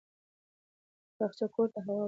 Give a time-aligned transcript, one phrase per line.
[1.17, 1.99] باغچه کور ته هوا ورکوي.